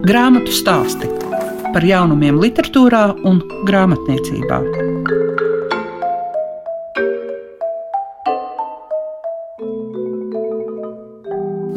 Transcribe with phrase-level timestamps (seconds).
[0.00, 1.08] Grāmatu stāsti
[1.74, 4.60] par jaunumiem, literatūrā un grāmatniecībā.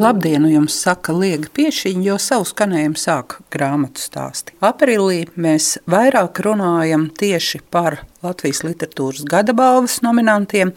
[0.00, 4.56] Labdien, jums saka Liega Piešiņa, jo savu skanējumu sāk grāmatu stāsti.
[4.64, 10.72] Aprīlī mēs vairāk runājam tieši par Latvijas literatūras gada balvas nominantiem,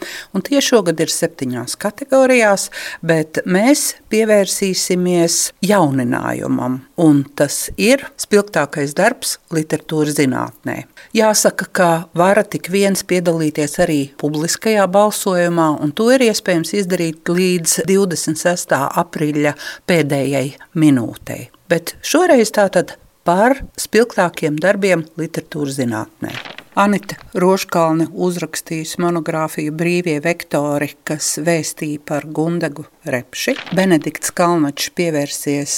[0.48, 2.68] tie šogad ir septiņās kategorijās,
[3.04, 10.82] bet mēs pievērsīsimies jauninājumam, un tas ir spilgtākais darbs literatūras zinātnē.
[11.16, 17.82] Jāsaka, ka vara tik viens piedalīties arī publiskajā balsojumā, un to ir iespējams izdarīt līdz
[17.88, 18.76] 26.
[19.04, 19.56] aprīļa
[19.88, 21.48] pēdējai minūtei.
[21.68, 22.96] Bet šoreiz tātad
[23.28, 26.32] par spilgtākiem darbiem literatūras zinātnē.
[26.78, 33.56] Anita Roškalne uzrakstījusi monogrāfiju Brīvie vektori, kas vēstīja par Gundegu Repši.
[33.74, 35.72] Benedikts Kalnačs pievērsies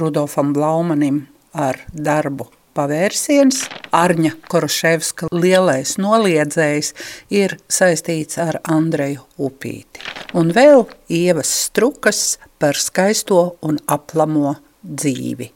[0.00, 1.20] Rudolfam Blaumanim
[1.54, 3.60] ar darbu pavērsiens.
[3.94, 6.90] Arņa Koroševska lielais noliedzējs
[7.30, 10.02] ir saistīts ar Andreju Upīti.
[10.34, 15.52] Un vēl Ievas Strukas par skaisto un aplamo dzīvi.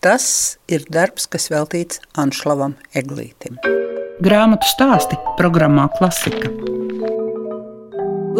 [0.00, 3.60] Tas ir darbs, kas veltīts Anšlavam Eglītim
[4.20, 6.50] grāmatu stāsti programmā Klasika.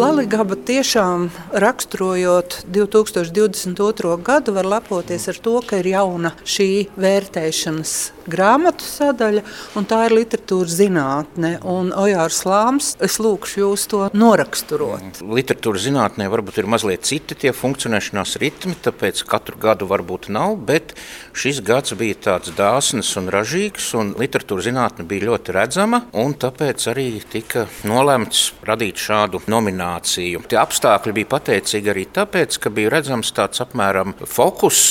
[0.01, 1.25] Latvijas tiešām
[1.61, 4.13] raksturojot 2022.
[4.23, 6.69] gadu, var lepoties ar to, ka ir jauna šī
[7.01, 7.95] vērtēšanas
[8.29, 9.43] grāmatu sadaļa,
[9.79, 11.53] un tā ir literatūras zinātne.
[11.61, 15.21] Ojārs Lāms, es lūkšu jūs to noraksturot.
[15.21, 20.93] Literatūras zinātnē varbūt ir mazliet citi tie funkcionēšanās ritmi, tāpēc katru gadu varbūt nav, bet
[21.37, 26.87] šis gads bija tāds dāsns un ražīgs, un literatūras zinātne bija ļoti redzama, un tāpēc
[26.91, 30.43] arī tika nolemts radīt šādu nomināciju.
[30.51, 34.81] Tie apstākļi bija pateicīgi arī tāpēc, ka bija redzams tāds apmēram fokus,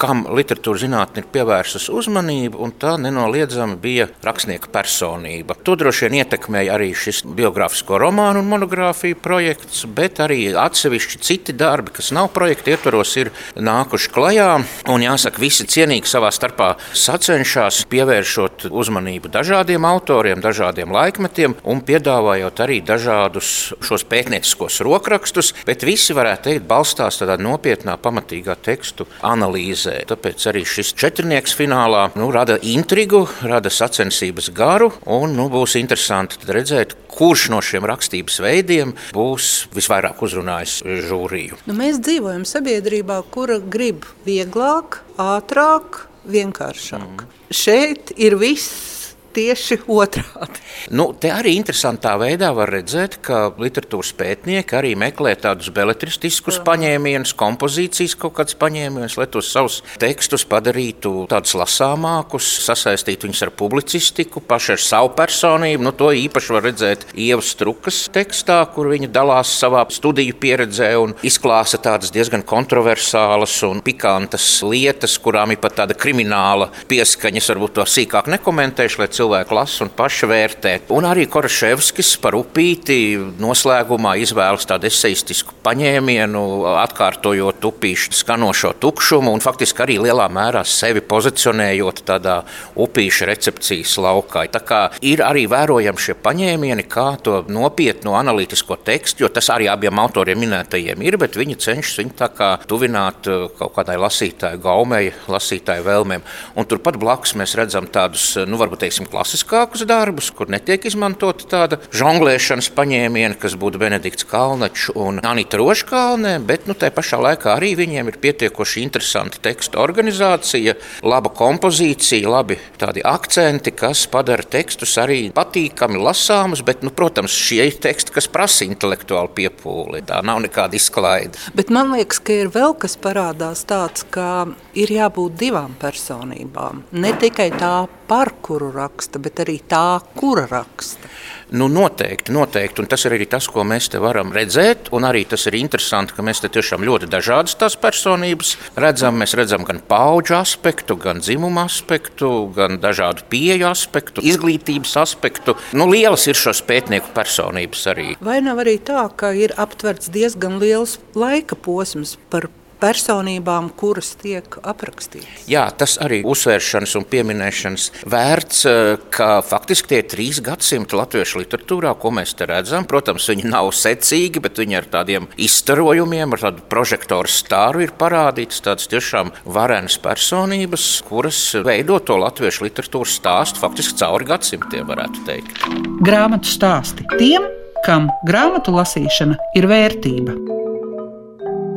[0.00, 5.56] kam literatūras zinātne ir pievērsus uzmanību, un tā nenoliedzami bija rakstnieka personība.
[5.64, 11.54] To droši vien ietekmēja arī šis biogrāfisko romānu un monogrāfiju projekts, bet arī atsevišķi citi
[11.56, 14.48] darbi, kas nav projekta ietvaros, ir nākuši klajā.
[14.90, 22.64] Un jāsaka, visi cienīgi savā starpā sacenšas, pievēršot uzmanību dažādiem autoriem, dažādiem laikmetiem un piedāvājot
[22.64, 23.50] arī dažādus
[23.84, 30.00] šos pētnieciskos rokrakstus, bet visi varētu teikt, balstās tādā nopietnā, pamatīgā tekstu analīzē.
[30.10, 36.38] Tāpēc arī šis četrnieks finālā nu, rada intrigu, rada sacensības garu, un nu, būs interesanti
[36.46, 41.60] redzēt, kurš no šiem rakstības veidiem būs visvairāk uzrunājis žūriju.
[41.68, 47.26] Nu, mēs dzīvojam sabiedrībā, kura grib vieglāk, ātrāk, vienkāršāk.
[47.26, 47.36] Mm.
[47.50, 48.99] Šeit ir viss
[49.34, 50.62] tieši otrādi.
[50.94, 56.64] Nu, te arī interesantā veidā var redzēt, ka literatūras pētnieki arī meklē tādus beletristiskus Jā.
[56.66, 63.52] paņēmienus, kompozīcijas kaut kādus paņēmienus, lai tos savus tekstus padarītu tādus lasāmākus, sasaistītu viņus ar
[63.60, 65.86] publicistiku, pašu ar savu personību.
[65.86, 71.14] Nu, to īpaši var redzēt Ievas Strukas tekstā, kur viņa dalās savā studiju pieredzē un
[71.26, 77.40] izklāsta tādas diezgan kontroversālas un pikantas lietas, kurām ir pat tāda krimināla pieskaņa.
[77.40, 80.72] Es varbūt to sīkāk nekomentēšu, lai cilvēki lasa un paši vērtē.
[80.94, 86.42] Un arī Koraševskis par upīti noslēgumā izvēlas tādu eseistisku paņēmienu,
[86.80, 92.40] atkārtojot upīšu skanošo tukšumu un faktiski arī lielā mērā sevi pozicionējot tādā
[92.76, 94.46] upīša recepcijas laukā.
[94.50, 99.68] Tā kā ir arī vērojami šie paņēmieni, kā to nopietnu analītisko tekstu, jo tas arī
[99.70, 104.62] abiem autoriem minētajiem ir, bet viņi cenšas viņu tā kā tuvināt uh, kaut kādai lasītāju
[104.64, 106.24] gaumei, lasītāju vēlmēm.
[106.56, 111.80] Un turpat blakus mēs redzam tādus, nu, varbūt teiksim, klasiskākus darbus, kur netiek izmantota tāda
[111.96, 117.72] žonglēšanas paņēmiena, kas būtu Benedikts Kalnačs un Anita Roškalne, bet nu, tajā pašā laikā arī
[117.78, 120.76] viņiem ir pietiekoši interesanti tekstu organizācija,
[121.06, 127.66] laba kompozīcija, labi tādi akcenti, kas padara tekstus arī patīkami lasāmus, bet, nu, protams, šie
[127.70, 130.04] ir teksti, kas prasa intelektuālu piepūli.
[130.08, 131.38] Tā nav nekāda izklaide.
[131.56, 136.84] Bet man liekas, ka ir vēl kas parādās tāds, ka ir jābūt divām personībām.
[136.92, 137.74] Ne tikai tā
[138.10, 141.08] par kuru raksta, bet arī tā, kura raksta.
[141.50, 142.82] Nu, noteikti, noteikti.
[142.82, 144.92] Un tas ir arī tas, ko mēs te varam redzēt.
[144.94, 149.18] Un arī tas ir interesanti, ka mēs te tiešām ļoti dažādas tās personības redzam.
[149.18, 155.56] Mēs redzam gan paudžu aspektu, gan dzimumu aspektu, gan dažādu pieeju aspektu, izglītības aspektu.
[155.74, 158.14] Nu, lielas ir šos pētnieku personības arī.
[158.22, 162.46] Vai nav arī tā, ka ir aptverts diezgan liels laika posms par
[162.80, 165.44] personībām, kuras tiek aprakstītas.
[165.50, 171.94] Jā, tas arī uzsvēršanas un pieminēšanas vērts, eh, ka faktiski tie trīs gadsimti latviešu literatūrā,
[172.00, 172.86] ko mēs te redzam.
[172.86, 178.62] Protams, viņi nav secīgi, bet viņi ar tādiem izstarojumiem, ar tādu prožektoru stāru ir parādītas
[178.64, 185.64] tādas tiešām varenas personības, kuras veido to latviešu literatūras stāstu faktiski cauri gadsimtiem, varētu teikt.
[186.04, 187.44] Grāmatu stāsti tiem,
[187.86, 190.59] kam grāmatu lasīšana ir vērtība.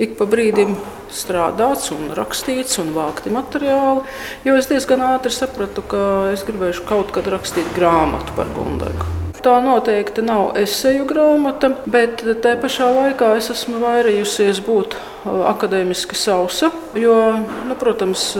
[0.00, 0.74] ik pa brīdim
[1.12, 4.04] strādāts un rakstīts un vākti materiāli.
[4.46, 6.02] Jo es diezgan ātri sapratu, ka
[6.32, 9.08] es gribēšu kaut kad rakstīt grāmatu par Gundagu.
[9.40, 16.70] Tā noteikti nav eseju grāmata, bet tajā pašā laikā es esmu vairījusies būt akadēmiski sausa.
[16.98, 17.14] Jo,
[17.68, 18.32] nu, protams,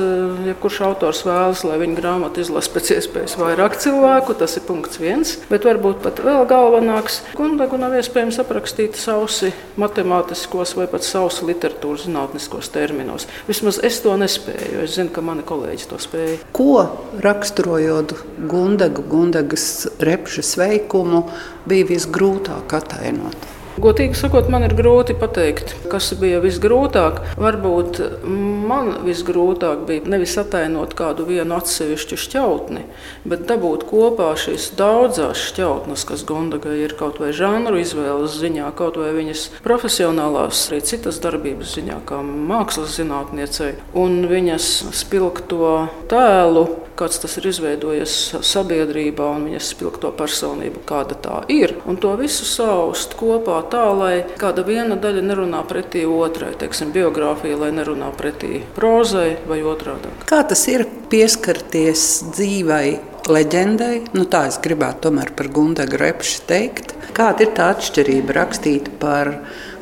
[0.47, 4.37] jebkurš autors vēlas, lai viņa grāmata izlasa pēc iespējas vairāk cilvēku.
[4.41, 5.37] Tas ir punkts viens.
[5.51, 7.21] Bet varbūt pat vēl galvenāks.
[7.39, 13.29] Gundagu nav iespējams aprakstīt sausi matemātiskos vai pat sausi literatūras zinātniskos terminos.
[13.51, 16.41] Vismaz es to nespēju, jo es zinu, ka mani kolēģi to spēja.
[16.57, 16.75] Ko
[17.23, 18.17] raksturojot
[18.51, 19.71] Gundagu, Gundagas
[20.03, 21.27] repšas veikumu,
[21.69, 23.60] bija visgrūtāk atainot?
[23.81, 27.21] Godīgi sakot, man ir grūti pateikt, kas bija visgrūtāk.
[27.41, 32.83] Varbūt man visgrūtāk bija nevis atainot kādu vienu atsevišķu šķautni,
[33.25, 39.01] bet dabūt kopā šīs daudzas šķautnes, kas Gondagai ir kaut vai žanru izvēles ziņā, kaut
[39.01, 45.73] vai viņas profesionālās, arī citas darbības ziņā, kā mākslas zinātniecei, un viņas spilgto
[46.13, 46.69] tēlu
[47.01, 51.77] kāds tas ir izveidojies sabiedrībā un viņas spilgto personību, kāda tā ir.
[51.89, 57.59] Un to visu saust kopā tā, lai kāda viena daļa nerunā pretī otrai, teiksim, biogrāfija,
[57.65, 60.13] lai nerunā pretī prozai vai otrādi.
[60.29, 62.87] Kā tas ir pieskarties dzīvai?
[63.31, 66.97] Leģendai, nu tā es gribētu tomēr par Gundagu Repšu teikt.
[67.15, 69.31] Kāda ir tā atšķirība rakstīt par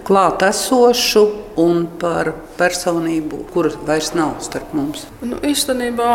[0.09, 1.23] klātesošu
[1.61, 5.05] un par personību, kuras vairs nav starp mums.
[5.21, 6.13] Nu, īstenībā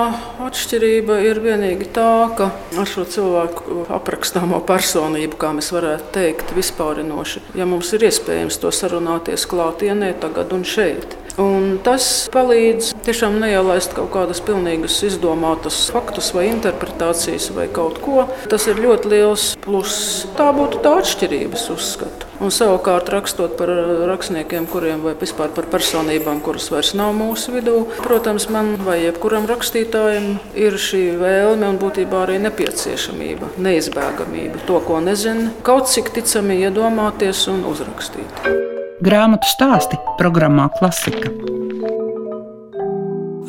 [0.47, 2.49] atšķirība ir vienīgi tā, ka
[2.79, 8.73] ar šo cilvēku aprakstāmo personību, kā mēs varētu teikt, vispārinoši, ja mums ir iespējams to
[8.73, 11.17] sarunāties klātienē, tagad un šeit.
[11.41, 18.27] Un tas palīdz tiešām neielaist kaut kādas pilnīgas izdomātas faktus vai interpretācijas vai kaut ko.
[18.51, 20.27] Tas ir ļoti liels pluss.
[20.37, 22.29] Tā būtu tā atšķirības uzskatu.
[22.43, 23.71] Un savukārt rakstot par
[24.09, 29.47] rakstniekiem, kuriem vai vispār par personībām, kuras vairs nav mūsu vidū, protams, man vai jebkuram
[29.49, 34.65] rakstītājam ir šī vēlme un būtībā arī nepieciešamība, neizbēgamība.
[34.67, 41.27] To, ko nezinu, kaut cik ticami iedomāties un uzrakstīt grāmatu stāsti programmā Klasika.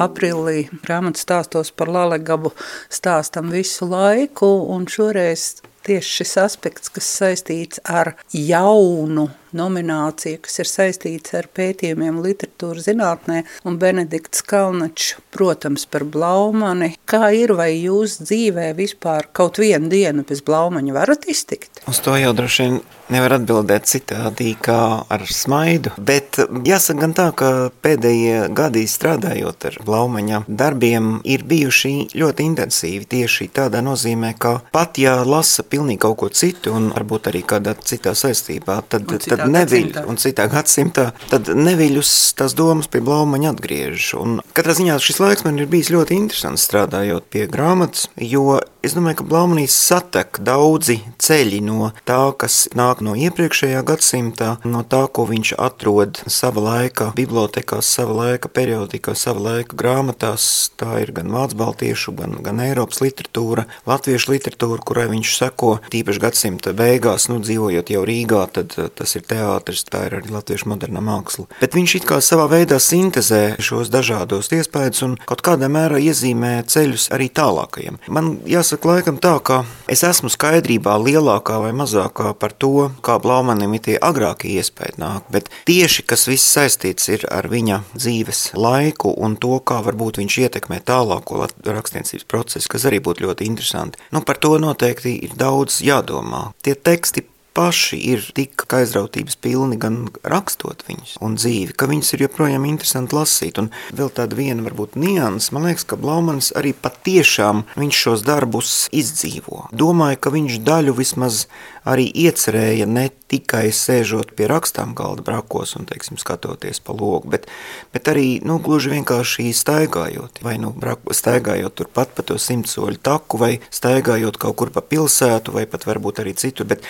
[0.02, 2.50] Aprīlī grāmatā stāstos par Lalegabu
[2.90, 10.70] stāstam visu laiku, un šoreiz tieši šis aspekts, kas saistīts ar jaunu nomināciju, kas ir
[10.70, 16.94] saistīts ar pētījumiem literatūras zinātnē, un Benedikts Kalnačs, protams, par Blaumani.
[17.10, 21.82] Kā ir, vai jūs dzīvē vispār kaut vienu dienu bez Blaumaņa varat iztikt?
[21.90, 22.78] Uz to jau droši vien
[23.12, 24.78] nevar atbildēt citādi kā
[25.12, 27.50] ar smaidu, bet jāsaka gan tā, ka
[27.84, 35.00] pēdējie gadi strādājot ar Blaumaņa darbiem ir bijuši ļoti intensīvi tieši tādā nozīmē, ka pat
[35.02, 40.02] ja lasa pilnīgi kaut ko citu un varbūt arī kādā citā saistībā, tad, tad neviļ,
[40.10, 44.12] un citā gadsimtā, tad neviļus tās domas pie Blaumaņa atgriež.
[44.20, 48.92] Un katrā ziņā šis laiks man ir bijis ļoti interesants strādājot pie grāmatas, jo Es
[48.92, 55.06] domāju, ka Blaumanī satek daudzi ceļi no tā, kas nāk no iepriekšējā gadsimta, no tā,
[55.08, 60.50] ko viņš atrod sava laika bibliotekās, sava laika periodikā, sava laika grāmatās.
[60.76, 66.24] Tā ir gan vācu baltiešu, gan, gan Eiropas literatūra, latviešu literatūra, kurai viņš seko tīpaši
[66.26, 71.02] gadsimta beigās, nu dzīvojot jau Rīgā, tad tas ir teātris, tā ir arī latviešu modernā
[71.04, 71.46] māksla.
[71.60, 76.56] Bet viņš it kā savā veidā sintezē šos dažādos iespējas un kaut kādā mērā iezīmē
[76.70, 77.98] ceļus arī tālākajiem.
[78.14, 83.76] Man jāsaka laikam tā, ka es esmu skaidrībā lielākā vai mazākā par to, kā Blaumanim
[83.76, 89.14] ir tie agrākie iespēja nāk, bet tieši, kas viss saistīts ir ar viņa dzīves laiku
[89.24, 94.00] un to, kā varbūt viņš ietekmē tālāko rakstniecības procesu, kas arī būtu ļoti interesanti.
[94.14, 96.50] Nu, par to noteikti ir daudz jādomā.
[96.64, 102.26] Tie teksti paši ir tik aizrautības pilni gan rakstot viņus un dzīvi, ka viņus ir
[102.26, 103.60] joprojām interesanti lasīt.
[103.62, 108.74] Un vēl tāda viena varbūt nianses, man liekas, ka Blaumans arī patiešām viņš šos darbus
[108.94, 109.68] izdzīvo.
[109.72, 111.44] Domāju, ka viņš daļu vismaz
[111.84, 117.48] arī iecerēja ne tikai sēžot pie rakstām galda brakos un, teiksim, skatoties pa logu, bet,
[117.94, 123.40] bet arī, nu, gluži vienkārši staigājot, vai, nu, braku, staigājot turpat pa to simtsoļu taku,
[123.40, 126.88] vai staigājot kaut kur pa pilsētu, vai pat varbūt arī citur, bet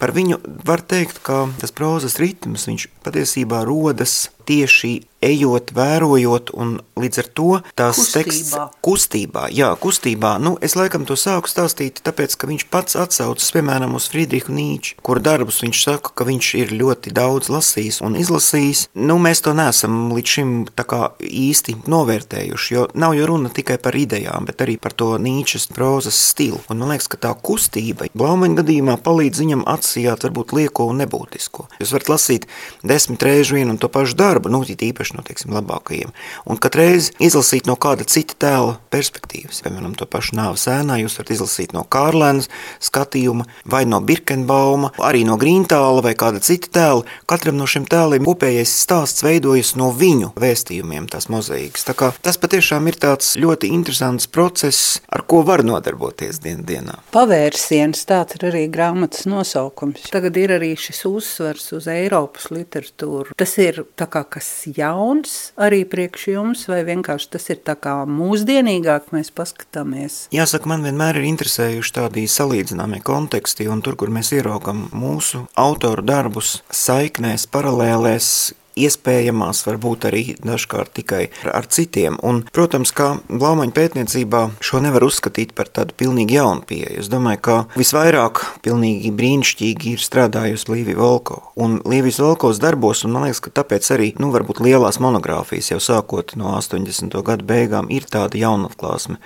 [0.00, 4.94] par viņu var teikt, ka tas prozas ritms, viņš patiesībā rodas tieši
[5.26, 8.22] ejot, vērojot, un līdz ar to tās Kustībā.
[8.22, 13.48] teksts kustībā, jā, kustībā, nu, es laikam to sāku stāstīt, tāpēc, ka viņš pats atsaucas,
[13.54, 18.18] piemēram, uz Friedrihu Nīču, kur darbus viņš saka, ka viņš ir ļoti daudz lasījis un
[18.20, 18.86] izlasījis.
[18.94, 23.80] Nu, mēs to neesam līdz šim tā kā īsti novērtējuši, jo nav jau runa tikai
[23.82, 26.60] par idejām, bet arī par to Nīčas prozas stilu.
[26.70, 31.66] Un man liekas, ka tā kustība Blaumaņa gadījumā palīdz viņam atsijāt varbūt lieko un nebūtisko.
[31.80, 32.46] Jūs varat lasīt
[32.86, 36.12] desmit reižu vienu un to pašu darbu, nu, īpaši no, teiksim, labākajiem.
[36.46, 39.62] Un katreiz izlasīt no kāda cita tēla perspektīvas.
[39.64, 42.50] Piemēram, to pašu nāves ēnā jūs varat izlasīt no Kārlēnas
[42.84, 47.06] skatījuma, vai no Birkenbauma, arī no Grīntāla vai kāda cita tēla.
[47.30, 51.86] Katram no šiem tēliem kopējais stāsts veidojas no viņu vēstījumiem, tās mozaīkas.
[51.88, 56.98] Tā kā tas patiešām ir tāds ļoti interesants process, ar ko var nodarboties dien dienā.
[57.14, 60.08] Pavērsiens, tāds ir arī grāmatas nosaukums.
[60.12, 63.36] Tagad ir arī šis uzsvars uz Eiropas literatūru.
[63.38, 67.94] Tas ir tā kā kas jauns arī priekš jums, vai vienkārši tas ir tā kā
[68.10, 70.18] mūsdienīgāk mēs paskatāmies?
[70.34, 76.04] Jāsaka, man vienmēr ir interesējuši tādi salīdzināmie konteksti, un tur, kur mēs ieraugam mūsu autoru
[76.06, 78.30] darbus saiknēs, paralēlēs,
[78.76, 82.18] iespējamās, varbūt arī dažkārt tikai ar citiem.
[82.26, 87.00] Un, protams, kā Blaumaņa pētniecībā šo nevar uzskatīt par tādu pilnīgi jaunu pieeju.
[87.00, 91.40] Es domāju, ka visvairāk pilnīgi brīnišķīgi ir strādājusi Līvija Volko.
[91.56, 95.80] Un Līvijas Volkovs darbos, un man liekas, ka tāpēc arī, nu, varbūt lielās monogrāfijas jau
[95.82, 97.16] sākot no 80.
[97.26, 99.16] gadu beigām ir tāda jaunatklāsme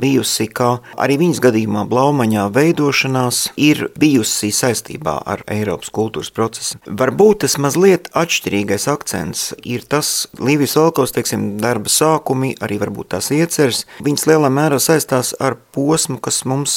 [0.00, 6.78] bijusi, ka arī viņas gadījumā Blaumaņā veidošanās ir bijusi saistībā ar Eiropas kultūras procesu.
[6.86, 13.30] Varbūt tas mazliet atšķirīgais akcents ir tas Līvijas Valkos, teiksim, darba sākumi, arī varbūt tās
[13.34, 16.74] ieceres, viņas lielā mērā saistās ar posmu, kas mums,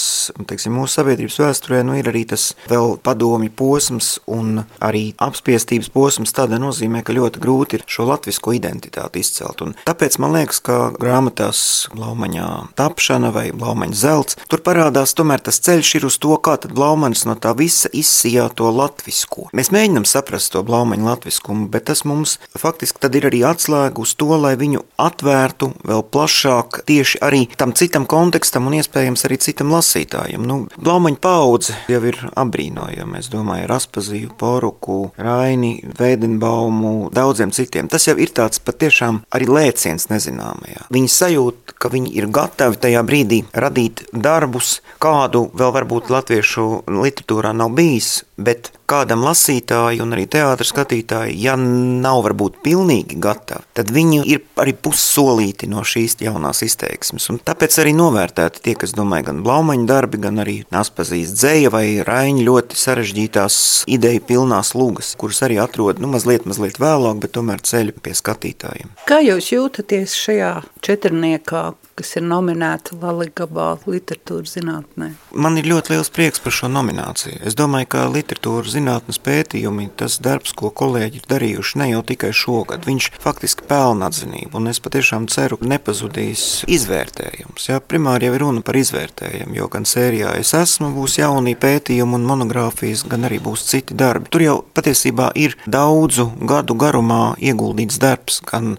[0.47, 6.33] teiksim, mūsu sabiedrības vēsturē, nu ir arī tas vēl padomi posms un arī apspiestības posms
[6.35, 9.61] tādā nozīmē, ka ļoti grūti ir šo latvisko identitāti izcelt.
[9.65, 12.49] Un tāpēc man liekas, ka grāmatās Blaumaņā
[12.79, 17.25] tapšana vai Blaumaņa zelts, tur parādās tomēr tas ceļš ir uz to, kā tad Blaumanis
[17.29, 19.49] no tā visa izsijā to latvisko.
[19.53, 22.12] Mēs mēģinam saprast to Blaumaņa latviskumu, bet tas mums
[22.59, 27.73] faktiski tad ir arī atslēga uz to, lai viņu atvērtu vēl plašāk tieši arī tam
[27.77, 30.45] citam kontekstam un iespējams arī citam lasītājam.
[30.47, 37.89] Nu, Blaumaņa paudze jau ir apbrīnojama, es domāju, Raspaziju, Poruku, Raini, Veidenbaumu, daudziem citiem.
[37.91, 40.87] Tas jau ir tāds patiešām arī lēciens nezināmajā.
[40.93, 47.53] Viņi sajūt, ka viņi ir gatavi tajā brīdī radīt darbus, kādu vēl varbūt latviešu literatūrā
[47.57, 53.91] nav bijis, bet kādam lasītājam un arī teātris skatītājai, ja nav varbūt pilnīgi gatavi, tad
[53.93, 57.29] viņi ir arī pussolīti no šīs jaunās izteiksmes.
[57.31, 61.85] Un tāpēc arī novērtēti tie, kas domāja gan Blaumaņa darbi, gan arī Naspazīs dzēja vai
[62.05, 63.59] Raiņa ļoti sarežģītās
[63.93, 68.93] ideju pilnās lūgas, kuras arī atrod nu, mazliet, mazliet vēlāk, bet tomēr ceļu pie skatītājiem.
[69.09, 70.53] Kā jūs jūtaties šajā
[70.85, 71.65] četrniekā,
[71.97, 75.11] kas ir nominēta Laligabā literatūras zinātnē?
[75.31, 77.39] Man ir ļoti liels prieks par šo nomināciju.
[77.45, 82.31] Es domāju, ka literatūras zinātnes pētījumi, tas darbs, ko kolēģi ir darījuši ne jau tikai
[82.35, 87.69] šogad, viņš faktiski pelna atzinību, un es patiešām ceru, ka nepazudīs izvērtējums.
[87.69, 87.81] Ja?
[87.81, 92.29] Primāri jau ir runa par izvērtējumu, jo gan sērijā es esmu, būs jaunie pētījumi un
[92.29, 94.31] monogrāfijas, gan arī būs citi darbi.
[94.33, 98.77] Tur jau patiesībā ir daudzu gadu garumā ieguldīts darbs, gan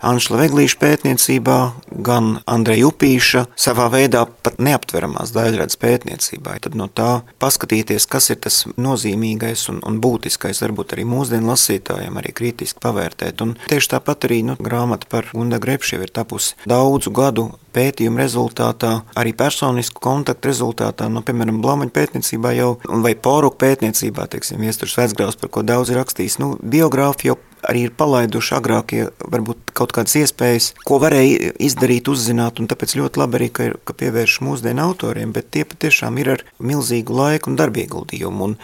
[0.00, 1.58] Anšla Veglīša pētniecībā,
[2.06, 6.56] gan Andreja Upīša savā veidā pat neaptveramās daļradas pētniecībā.
[6.64, 12.16] Tad no tā paskatīties, kas ir tas nozīmīgais un, un būtiskais, varbūt arī mūsdienu lasītājiem
[12.20, 13.44] arī kritiski pavērtēt.
[13.44, 18.94] Un tieši tāpat arī nu, grāmata par Gunda Grepšievu ir tapusi daudzu gadu pētījumu rezultātā,
[19.18, 22.72] arī personisku kontaktu rezultātā, nu, piemēram, Blaumaņa pētniecībā jau,
[23.04, 27.38] vai Poruka pētniecībā, teiksim, Viesturs Vecgrāvs, par ko daudz ir rakstījis, nu, biogrāfi jau
[27.68, 33.22] arī ir palaiduši agrākie varbūt kaut kādas iespējas, ko varēja izdarīt, uzzināt, un tāpēc ļoti
[33.22, 37.52] labi arī, ka, ir, ka pievērš mūsdienu autoriem, bet tie patiešām ir ar milzīgu laiku
[37.52, 38.58] un darbieguldījumu, un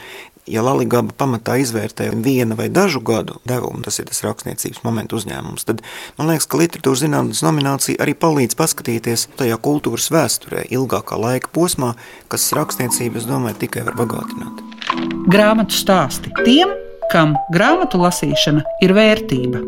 [0.46, 5.66] ja Laligaba pamatā izvērtē viena vai dažu gadu devumu, tas ir tas rakstniecības momentu uzņēmums,
[5.66, 5.82] tad
[6.18, 11.94] man liekas, ka literatūras zinātnes nominācija arī palīdz paskatīties tajā kultūras vēsturē ilgākā laika posmā,
[12.32, 14.62] kas rakstniecību, es domāju, tikai var bagātināt.
[15.26, 16.70] Grāmatu stāsti tiem,
[17.12, 19.60] kam grāmatu lasīšana ir vērtība.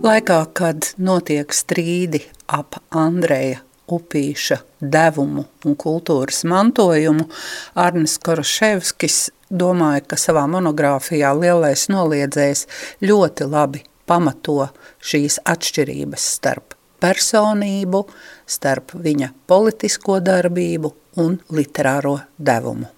[0.00, 7.26] Laikā, kad notiek strīdi ap Andreja upīša devumu un kultūras mantojumu,
[7.74, 9.18] Arnis Koroševskis
[9.50, 12.66] domāja, ka savā monogrāfijā Lielais noliedzējs
[13.04, 14.70] ļoti labi pamato
[15.04, 18.04] šīs atšķirības starp personību,
[18.46, 22.88] starp viņa politisko darbību un literāro devumu.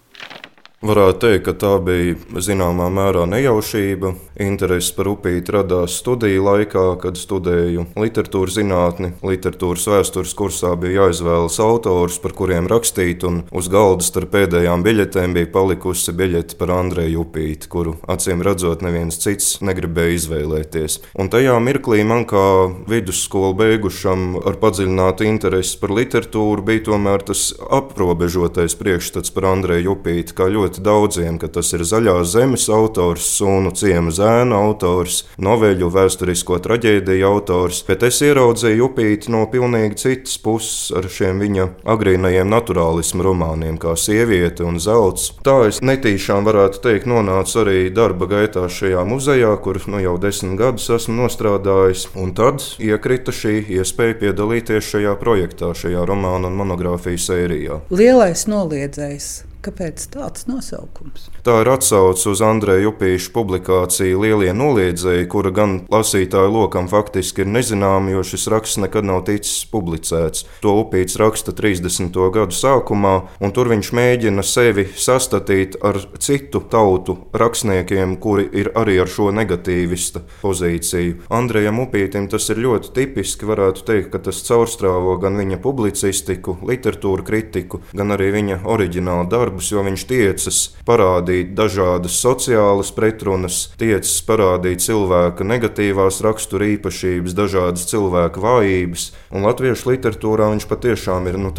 [0.82, 4.16] Varētu teikt, ka tā bija zināmā mērā nejaušība.
[4.42, 9.12] Interesi par upīti radās studiju laikā, kad studēju literatūras zinātni.
[9.22, 15.36] Literatūras vēstures kursā bija jāizvēlas autors, par kuriem rakstīt, un uz galda starp pēdējām biļetēm
[15.36, 20.98] bija palikusi biļete par Andreju Upīti, kuru acīm redzot neviens cits negribēja izvēlēties.
[21.14, 27.52] Un tajā mirklī man kā vidusskolu beigušam ar padziļinātu interesi par literatūru bija tomēr tas
[27.70, 33.26] aprobežotais priekšstats par Andreju Upīti kā ļoti ļoti daudziem, ka tas ir zaļās zemes autors,
[33.36, 40.38] sunu ciema zēna autors, noveļu vēsturisko traģēdiju autors, bet es ieraudzīju upīti no pilnīgi citas
[40.38, 45.32] puses ar šiem viņa agrīnajiem naturālismu romāniem, kā sieviete un zelts.
[45.44, 50.56] Tā es netīšām varētu teikt, nonācu arī darba gaitā šajā muzejā, kur nu, jau desmit
[50.58, 57.28] gadus esmu nostrādājis, un tad iekrita šī iespēja piedalīties šajā projektā, šajā romāna un monogrāfijas
[57.28, 57.82] sērijā.
[57.92, 59.51] Lielais noliedzējs.
[59.62, 61.28] Kāpēc tāds nosaukums?
[61.46, 67.50] Tā ir atsauce uz Andreja Upīša publikāciju Lielie noliedzēji, kura gan lasītāju lokam faktiski ir
[67.54, 70.48] nezināma, jo šis raksts nekad nav ticis publicēts.
[70.64, 72.18] To Upīts raksta 30.
[72.34, 78.98] gadu sākumā, un tur viņš mēģina sevi sastatīt ar citu tautu rakstniekiem, kuri ir arī
[79.04, 81.28] ar šo negatīvista pozīciju.
[81.30, 87.30] Andrejam Upītam tas ir ļoti tipiski, varētu teikt, ka tas caurstrāvo gan viņa publicistiku, literatūru
[87.30, 94.22] kritiku, gan arī viņa oriģinālu darbu darbus, jo viņš tiecas parādīt dažādas sociālas pretrunas, tiecas
[94.24, 99.12] parādīt cilvēka negatīvās rakstura īpašības, dažādas cilvēka vājības.
[99.32, 101.52] Un latviešu literatūrā viņš patiešām ir nu,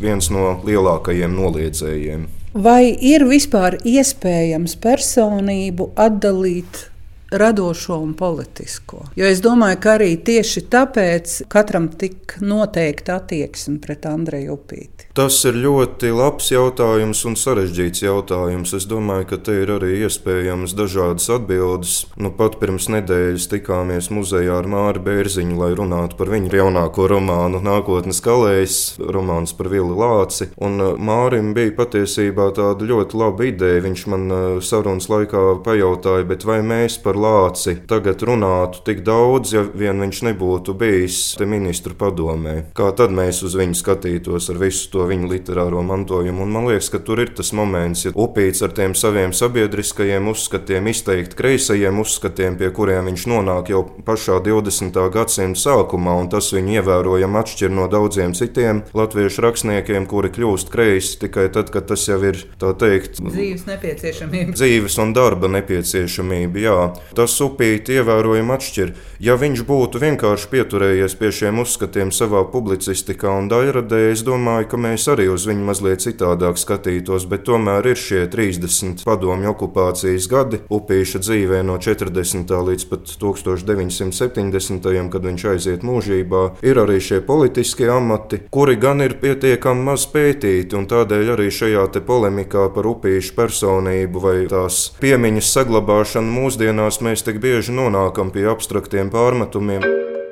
[0.00, 2.28] viens no lielākajiem noliedzējiem.
[2.54, 6.88] Vai ir vispār iespējams personību atdalīt
[7.30, 9.04] radošo un politisko.
[9.16, 15.08] Jo es domāju, ka arī tieši tāpēc katram tik noteikta attieksme pret Andreju Upīti.
[15.18, 18.72] Tas ir ļoti labs jautājums un sarežģīts jautājums.
[18.78, 21.94] Es domāju, ka te ir arī iespējamas dažādas atbildes.
[22.16, 27.60] Nu, pat pirms nedēļas tikāmies muzejā ar Māru Bērziņu, lai runātu par viņa jaunāko romānu
[27.64, 30.48] Nākotnes kalējs, romāns par Vili Lāci.
[30.62, 33.84] Un uh, Mārim bija patiesībā tāda ļoti laba ideja.
[33.84, 39.64] Viņš man uh, sarunas laikā pajautāja, vai mēs par Lāci tagad runātu tik daudz, ja
[39.66, 42.70] vien viņš nebūtu bijis ministru padomē.
[42.76, 46.44] Kā tad mēs uz viņu skatītos ar visu to viņa literāro mantojumu.
[46.44, 50.90] Un man liekas, ka tur ir tas moments, ja upīts ar tiem saviem sabiedriskajiem uzskatiem,
[50.92, 54.98] izteikti kreisajiem uzskatiem, pie kuriem viņš nonāk jau pašā 20.
[55.14, 61.18] gadsimta sākumā, un tas viņu ievērojami atšķir no daudziem citiem latviešu rakstniekiem, kuri kļūst kreisi
[61.24, 64.54] tikai tad, kad tas jau ir tā teikt dzīves nepieciešamība.
[64.56, 66.78] Dzīves un darba nepieciešamība, jā.
[67.16, 68.92] Tas upīti ievērojami atšķir.
[69.24, 74.80] Ja viņš būtu vienkārši pieturējies pie šiem uzskatiem savā publicistikā un daļradē, es domāju, ka
[74.80, 80.62] mēs arī uz viņu mazliet citādāk skatītos, bet tomēr ir šie 30 padomju okupācijas gadi
[80.70, 82.54] upīša dzīvē no 40.
[82.68, 85.08] līdz pat 1970.
[85.12, 86.42] kad viņš aiziet mūžībā.
[86.66, 91.86] Ir arī šie politiskie amati, kuri gan ir pietiekami maz pētīti, un tādēļ arī šajā
[92.06, 99.10] polemikā par upīšu personību vai tās piemiņas saglabāšanu mūsdienās mēs tik bieži nonākam pie abstraktiem
[99.12, 99.84] pārmetumiem.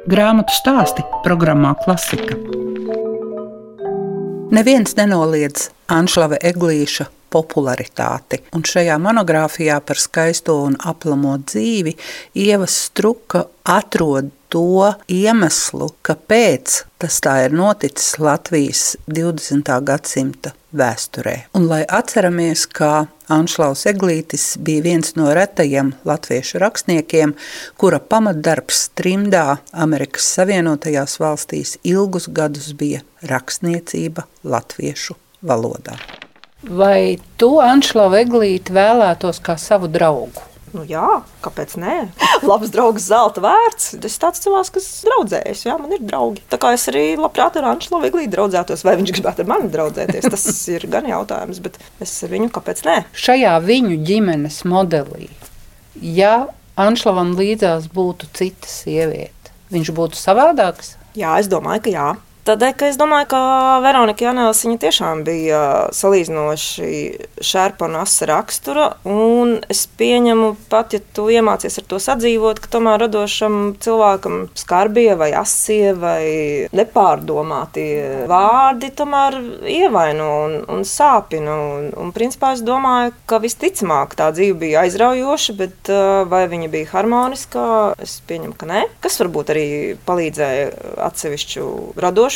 [0.06, 2.38] Grāmatu stāsti programmā Klasika.
[4.54, 8.40] Neviens nenoliedz Anšlava Eglīša popularitāti.
[8.54, 11.96] Un šajā monogrāfijā par skaisto un aplamo dzīvi
[12.46, 19.70] Ieva Struka atrod to iemeslu, kāpēc tas tā ir noticis Latvijas 20.
[19.86, 21.36] gadsimta vēsturē.
[21.56, 27.34] Un lai atceramies, ka Anšlaus Eglītis bija viens no retajiem latviešu rakstniekiem,
[27.80, 35.98] kura pamatdarbs trimdā Amerikas Savienotajās valstīs ilgus gadus bija rakstniecība latviešu valodā.
[36.66, 40.45] Vai tu, Anšlau Eglīti, vēlētos kā savu draugu?
[40.74, 41.94] Nu, jā, kāpēc nē?
[42.48, 43.94] Labs draugs, zelta vērts.
[44.06, 45.64] Es tāds cilvēks, kas draudzējas.
[45.68, 46.42] Jā, man ir draugi.
[46.50, 50.28] Tā kā es arī labprāt ar Anšlu Viglīdu draudzētos, vai viņš gribētu ar mani draudzēties.
[50.32, 52.98] Tas ir gan jautājums, bet es ar viņu kāpēc nē?
[53.26, 55.30] Šajā viņu ģimenes modelī,
[56.02, 60.96] ja Anšlavam līdzās būtu cita sieviete, viņš būtu savādāks?
[61.16, 62.08] Jā, es domāju, ka jā.
[62.46, 63.38] Tādēļ, ka es domāju, ka
[63.82, 66.90] Veronika Janēlis tiešām bija salīdzinoši
[67.42, 68.84] šērpa un asa rakstura.
[69.02, 75.08] Un es pieņemu, pat ja tu iemācies ar to sadzīvot, ka tomēr radošam cilvēkam skarbie
[75.18, 81.58] vai asie vai nepārdomātie vārdi tomēr ievaino un, un sāpina.
[81.66, 85.92] Un, un principā es domāju, ka visticamāk tā dzīve bija aizraujoša, bet
[86.30, 87.66] vai viņa bija harmoniska,
[88.06, 88.86] es pieņemu, ka nē.
[89.02, 89.68] Kas varbūt arī
[90.06, 90.70] palīdzēja
[91.10, 91.68] atsevišķu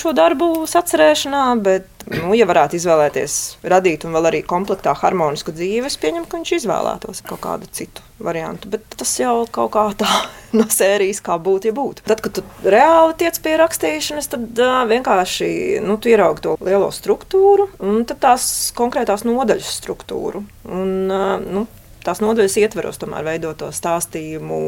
[0.01, 3.35] radošo darbu sacerēšanā, bet, nu, ja varētu izvēlēties
[3.69, 8.01] radīt un vēl arī komplektā harmonisku dzīvi, es pieņemu, ka viņš izvēlētos kaut kādu citu
[8.19, 8.69] variantu.
[8.73, 10.09] Bet tas jau kaut kā tā
[10.57, 12.05] no sērijas, kā būtu, ja būtu.
[12.09, 16.89] Tad, kad tu reāli tiec pie rakstīšanas, tad uh, vienkārši nu, tu ieraugi to lielo
[16.95, 20.47] struktūru un tās konkrētās nodaļas struktūru.
[20.65, 21.67] Un, uh, nu,
[22.05, 24.61] tās nodaļas ietveros, tomēr veidot to stāstījumu,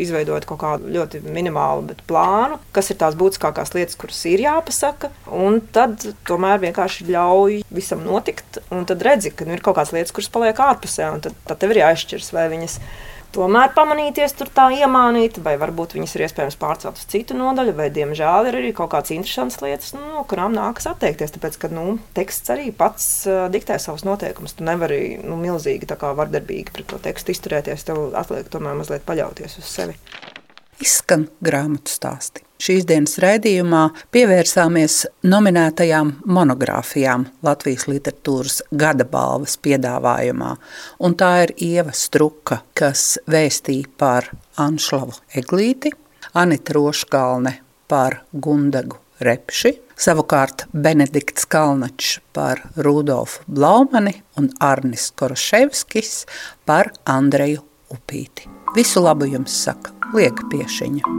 [0.00, 5.10] izveidot kaut kādu ļoti minimālu plānu, kas ir tās būtiskākās lietas, kuras ir jāpasaka.
[5.32, 9.94] Un tad tomēr vienkārši ļauj visam notikt, un tad redzi, ka nu, ir kaut kādas
[9.96, 13.04] lietas, kuras paliek ārpusē, un tad, tad tev ir jāizšķirs, vai viņas ir
[13.36, 17.88] tomēr pamanīties tur tā iemānīt, vai varbūt viņas ir iespējams pārcelt uz citu nodaļu, vai
[17.94, 21.34] diemžēl ir arī kaut kādas interesantas lietas, nu, no kurām nākas atteikties.
[21.36, 24.56] Tāpēc, ka nu, teksts arī pats uh, diktē savus noteikumus.
[24.56, 27.86] Tu nevari nu, milzīgi vardarbīgi pret to tekstu izturēties.
[27.88, 29.96] Tev atliek tomēr mazliet paļauties uz sevi
[30.82, 32.46] izskan grāmatu stāsti.
[32.56, 33.82] Šīs dienas raidījumā
[34.16, 40.54] pievērsāmies nominētajām monogrāfijām Latvijas literatūras gada balvas piedāvājumā.
[41.04, 44.30] Un tā ir Ieva Struka, kas vēstīja par
[44.62, 45.92] Anšlavu Eglīti,
[46.32, 47.58] Anita Roškalne
[47.92, 56.22] par Gundagu Repši, savukārt Benedikts Kalnačs par Rudolfu Blaumani un Arnis Koroševskis
[56.68, 57.60] par Andreju
[57.92, 58.48] Upīti.
[58.76, 61.14] Visu labu jums saka Liega Piešiņa.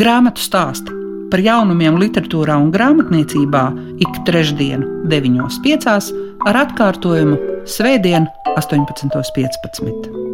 [0.00, 0.98] Grāmatu stāsti
[1.32, 3.62] par jaunumiem literatūrā un grāmatniecībā
[4.04, 6.12] ik trešdienu, 9.5.
[6.48, 10.31] ar atkārtojumu Svētdien, 18.15.